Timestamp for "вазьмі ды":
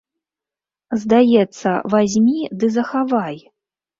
1.95-2.73